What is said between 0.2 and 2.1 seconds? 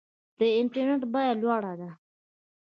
د انټرنیټ بیه لوړه ده؟